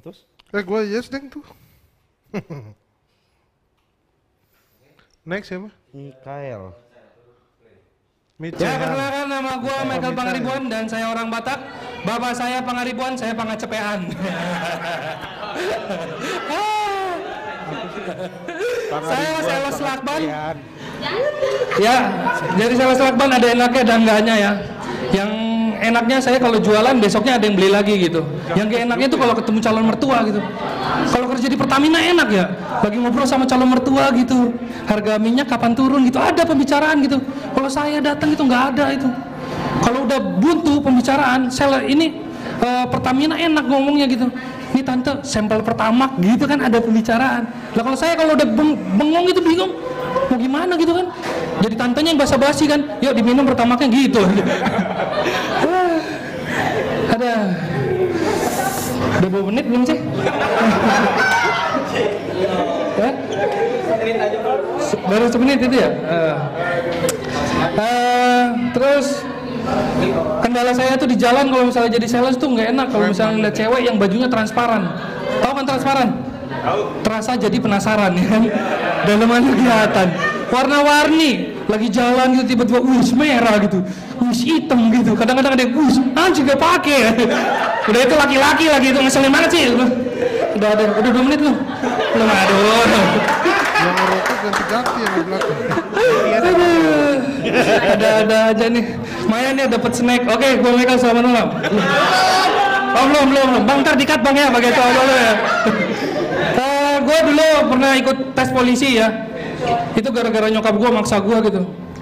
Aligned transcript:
Terus? 0.00 0.24
Eh 0.50 0.62
gue 0.64 0.80
yes 0.88 1.08
deng 1.12 1.28
tuh. 1.28 1.44
Next 5.30 5.52
siapa? 5.52 5.68
Mikael. 5.92 6.72
Mitchell. 8.40 8.64
Ya, 8.64 8.80
perkenalkan 8.80 9.28
nama 9.28 9.52
gua 9.60 9.84
Michael 9.84 10.16
Pangaribuan 10.16 10.64
dan 10.72 10.88
saya 10.88 11.12
orang 11.12 11.28
Batak. 11.28 11.60
Bapak 12.08 12.32
saya 12.32 12.64
Pangaribuan, 12.64 13.12
saya 13.12 13.36
Pangacepean. 13.36 14.08
saya 19.04 19.44
sales 19.44 19.78
lakban. 19.84 20.24
Ya, 21.76 21.96
jadi 22.56 22.74
sales 22.80 22.96
lakban 22.96 23.28
ada 23.28 23.44
enaknya 23.52 23.82
dan 23.84 24.08
enggaknya 24.08 24.34
ya. 24.40 24.56
Yang 25.12 25.49
enaknya 25.80 26.20
saya 26.20 26.36
kalau 26.36 26.60
jualan 26.60 26.96
besoknya 27.00 27.40
ada 27.40 27.44
yang 27.48 27.56
beli 27.56 27.70
lagi 27.72 27.94
gitu. 27.96 28.20
Yang 28.52 28.66
gak 28.76 28.80
enaknya 28.86 29.06
tuh 29.08 29.18
kalau 29.18 29.34
ketemu 29.34 29.58
calon 29.64 29.84
mertua 29.88 30.18
gitu. 30.28 30.40
Kalau 31.10 31.26
kerja 31.32 31.46
di 31.48 31.56
Pertamina 31.56 31.98
enak 31.98 32.28
ya. 32.28 32.44
Lagi 32.84 32.96
ngobrol 33.00 33.26
sama 33.26 33.44
calon 33.48 33.68
mertua 33.68 34.12
gitu. 34.14 34.54
Harga 34.86 35.16
minyak 35.16 35.48
kapan 35.48 35.72
turun 35.72 36.04
gitu. 36.04 36.20
Ada 36.20 36.44
pembicaraan 36.44 37.00
gitu. 37.02 37.18
Kalau 37.56 37.68
saya 37.72 37.98
datang 38.04 38.36
itu 38.36 38.42
nggak 38.44 38.64
ada 38.76 38.84
itu. 38.92 39.08
Kalau 39.80 40.04
udah 40.04 40.20
buntu 40.36 40.84
pembicaraan, 40.84 41.48
saya 41.48 41.80
ini 41.88 42.20
eh, 42.60 42.84
Pertamina 42.92 43.40
enak 43.40 43.64
ngomongnya 43.64 44.06
gitu. 44.06 44.28
Ini 44.70 44.86
tante 44.86 45.26
sampel 45.26 45.66
pertama 45.66 46.14
gitu 46.22 46.46
kan 46.46 46.62
ada 46.62 46.78
pembicaraan. 46.78 47.42
Lah 47.74 47.82
kalau 47.82 47.98
saya 47.98 48.14
kalau 48.14 48.38
udah 48.38 48.46
beng- 48.46 48.78
bengong 48.94 49.26
itu 49.34 49.42
bingung 49.42 49.72
mau 50.30 50.38
gimana 50.38 50.78
gitu 50.78 50.94
kan. 50.94 51.10
Jadi 51.60 51.74
tantenya 51.74 52.08
yang 52.14 52.20
basa-basi 52.22 52.70
kan. 52.70 52.80
Yuk 53.02 53.12
diminum 53.18 53.42
pertamaknya 53.42 53.90
gitu. 53.90 54.22
ada 57.10 57.32
udah 59.20 59.28
dua 59.28 59.42
menit 59.52 59.64
belum 59.68 59.82
sih? 59.84 59.98
Se- 64.80 65.00
Baru 65.06 65.26
semenit 65.28 65.60
itu 65.60 65.76
ya? 65.76 65.90
Eh. 65.92 66.36
Eh, 67.70 68.44
terus 68.72 69.22
kendala 70.40 70.72
saya 70.72 70.96
tuh 70.96 71.06
di 71.06 71.16
jalan 71.20 71.52
kalau 71.52 71.68
misalnya 71.68 72.00
jadi 72.00 72.06
sales 72.08 72.34
tuh 72.34 72.48
nggak 72.50 72.72
enak 72.72 72.86
kalau 72.88 73.06
misalnya 73.12 73.34
ngeliat 73.38 73.54
cewek 73.54 73.80
yang 73.84 73.96
bajunya 74.00 74.26
transparan. 74.26 74.88
Tahu 75.40 75.52
kan 75.52 75.64
transparan? 75.68 76.08
Terasa 77.04 77.36
jadi 77.36 77.56
penasaran 77.56 78.12
ya 78.16 78.24
kan? 78.26 78.42
Dalamannya 79.06 79.52
kelihatan. 79.54 80.08
Warna-warni, 80.50 81.30
lagi 81.70 81.88
jalan 81.88 82.34
gitu 82.34 82.56
tiba-tiba 82.56 82.82
wis 82.82 83.14
merah 83.14 83.54
gitu, 83.62 83.78
wis 84.30 84.40
hitam 84.46 84.88
gitu. 84.94 85.12
Kadang-kadang 85.18 85.52
ada 85.58 85.66
wis 85.66 85.98
anjing 86.14 86.46
gak 86.46 86.60
pakai. 86.62 86.98
Udah 87.90 88.00
itu 88.06 88.14
laki-laki 88.14 88.64
lagi 88.70 88.86
itu 88.94 88.98
ngeselin 89.02 89.30
banget 89.34 89.50
sih. 89.50 89.64
Udah 90.54 90.68
ada, 90.76 90.84
udah 91.02 91.10
dua 91.10 91.22
menit 91.26 91.40
loh. 91.42 91.56
Belum 92.14 92.28
aduh. 92.30 92.86
Yang 93.80 93.94
ngerokok 93.96 94.36
ganti-ganti 94.44 94.98
yang 95.02 95.12
di 95.14 95.22
belakang. 95.26 95.58
Aduh. 96.38 97.14
Ada-ada 97.90 98.36
aja 98.54 98.66
nih. 98.70 98.84
Maya 99.26 99.50
nih 99.56 99.64
dapat 99.66 99.92
snack. 99.94 100.22
Oke, 100.28 100.48
gue 100.60 100.70
Michael 100.74 100.98
selamat 101.00 101.24
malam. 101.26 101.48
Oh 102.90 103.04
belum 103.06 103.24
belum 103.30 103.46
belum. 103.54 103.62
Bang 103.66 103.78
ntar 103.82 103.94
dikat 103.96 104.20
bang 104.20 104.36
ya 104.36 104.46
pakai 104.50 104.70
cowok 104.74 104.92
dulu 104.92 105.14
ya. 105.14 105.32
Eh, 106.60 106.94
gue 107.00 107.18
dulu 107.32 107.48
pernah 107.72 107.92
ikut 107.96 108.16
tes 108.36 108.48
polisi 108.50 108.98
ya. 108.98 109.08
Itu 109.94 110.10
gara-gara 110.10 110.50
nyokap 110.50 110.74
gue 110.76 110.90
maksa 110.90 111.22
gue 111.22 111.38
gitu. 111.48 111.60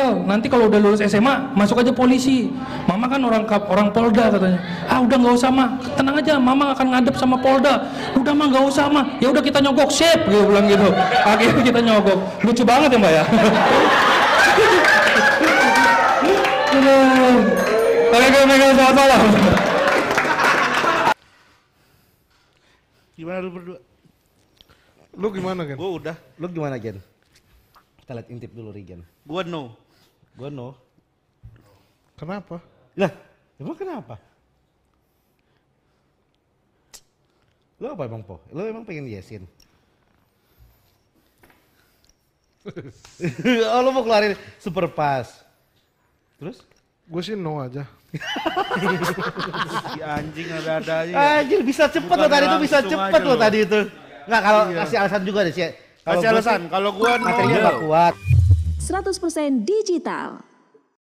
Kel, 0.00 0.16
nanti 0.24 0.48
kalau 0.48 0.72
udah 0.72 0.80
lulus 0.80 1.04
SMA 1.04 1.52
masuk 1.52 1.84
aja 1.84 1.92
polisi. 1.92 2.48
Mama 2.88 3.04
kan 3.04 3.20
orang 3.20 3.44
kap, 3.44 3.68
orang 3.68 3.92
Polda 3.92 4.32
katanya. 4.32 4.56
Ah 4.88 5.04
udah 5.04 5.12
nggak 5.20 5.34
usah 5.36 5.52
mah, 5.52 5.76
tenang 5.92 6.16
aja. 6.16 6.40
Mama 6.40 6.72
akan 6.72 6.86
ngadep 6.96 7.20
sama 7.20 7.36
Polda. 7.36 7.84
Udah 8.16 8.32
mah 8.32 8.48
nggak 8.48 8.64
usah 8.64 8.88
mah. 8.88 9.04
Ya 9.20 9.28
udah 9.28 9.44
kita 9.44 9.60
nyogok 9.60 9.92
sip, 9.92 10.24
gitu 10.24 10.48
bilang 10.48 10.72
gitu. 10.72 10.88
Akhirnya 11.20 11.60
kita 11.60 11.84
nyogok. 11.84 12.16
Lucu 12.40 12.64
banget 12.64 12.96
ya 12.96 12.98
mbak 12.98 13.12
ya. 13.12 13.24
Gue 18.30 18.72
malam. 18.96 19.20
Gimana 23.20 23.38
lu 23.44 23.50
berdua? 23.52 23.78
Lu 25.12 25.28
gimana 25.28 25.60
kan? 25.68 25.76
Gua 25.76 25.90
udah. 26.00 26.16
Lu 26.40 26.48
gimana 26.48 26.80
Gen? 26.80 26.96
Kita 28.00 28.16
lihat 28.16 28.28
intip 28.32 28.56
dulu 28.56 28.72
Regen. 28.72 29.04
Gua 29.28 29.44
no. 29.44 29.89
Gua 30.40 30.48
no. 30.48 30.72
Kenapa? 32.16 32.64
Lah, 32.96 33.12
emang 33.60 33.76
kenapa? 33.76 34.16
Lu 37.76 37.92
apa 37.92 38.08
emang 38.08 38.24
Po? 38.24 38.40
Lu 38.48 38.64
emang 38.64 38.88
pengen 38.88 39.04
yesin? 39.04 39.44
oh 43.72 43.80
lu 43.84 43.88
mau 43.92 44.00
keluarin 44.00 44.32
super 44.56 44.88
pass. 44.88 45.44
Terus? 46.40 46.64
Gue 47.04 47.20
sih 47.20 47.36
no 47.36 47.60
aja. 47.60 47.84
Si 49.92 50.00
anjing 50.00 50.48
ada-ada 50.48 50.94
aja. 51.04 51.14
Anjir 51.40 51.60
bisa 51.64 51.84
cepet 51.88 52.08
Bukan 52.08 52.20
lo 52.20 52.28
tadi 52.32 52.44
itu 52.48 52.58
bisa 52.64 52.78
cepet 52.80 53.20
lo 53.24 53.32
lo. 53.32 53.40
tadi 53.40 53.58
itu. 53.64 53.80
Nggak 54.24 54.40
kalau 54.44 54.62
Iya. 54.68 54.76
kasih 54.84 54.96
alasan 55.04 55.22
juga 55.24 55.40
deh 55.44 55.52
sih. 55.52 55.68
Kasih 56.00 56.26
alasan. 56.32 56.60
Kalau 56.72 56.96
gua 56.96 57.16
no. 57.16 57.28
Materinya 57.28 57.58
nggak 57.64 57.80
kuat. 57.84 58.14
100% 58.80 59.64
digital. 59.64 60.49